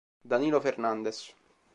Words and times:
Danilo 0.25 0.59
Fernandes 0.59 1.29